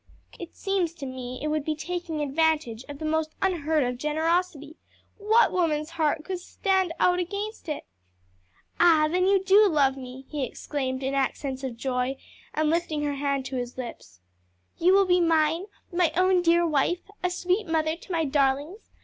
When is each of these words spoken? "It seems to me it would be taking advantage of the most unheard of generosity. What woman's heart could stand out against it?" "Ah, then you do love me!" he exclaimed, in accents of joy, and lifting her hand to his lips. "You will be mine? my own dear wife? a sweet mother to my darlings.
"It 0.39 0.55
seems 0.55 0.95
to 0.95 1.05
me 1.05 1.37
it 1.43 1.49
would 1.49 1.63
be 1.63 1.75
taking 1.75 2.21
advantage 2.21 2.83
of 2.89 2.97
the 2.97 3.05
most 3.05 3.35
unheard 3.39 3.83
of 3.83 3.99
generosity. 3.99 4.75
What 5.19 5.51
woman's 5.51 5.91
heart 5.91 6.25
could 6.25 6.39
stand 6.39 6.91
out 6.99 7.19
against 7.19 7.69
it?" 7.69 7.83
"Ah, 8.79 9.07
then 9.07 9.27
you 9.27 9.43
do 9.43 9.67
love 9.69 9.97
me!" 9.97 10.25
he 10.27 10.43
exclaimed, 10.43 11.03
in 11.03 11.13
accents 11.13 11.63
of 11.63 11.77
joy, 11.77 12.17
and 12.55 12.71
lifting 12.71 13.03
her 13.03 13.13
hand 13.13 13.45
to 13.45 13.57
his 13.57 13.77
lips. 13.77 14.21
"You 14.79 14.93
will 14.93 15.05
be 15.05 15.21
mine? 15.21 15.65
my 15.93 16.11
own 16.15 16.41
dear 16.41 16.65
wife? 16.67 17.03
a 17.23 17.29
sweet 17.29 17.67
mother 17.67 17.95
to 17.95 18.11
my 18.11 18.25
darlings. 18.25 18.89